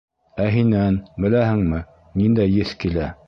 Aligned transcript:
Ә 0.45 0.47
һинән, 0.55 0.97
беләһеңме, 1.27 1.83
ниндәй 2.25 2.57
еҫ 2.63 2.75
килә? 2.85 3.13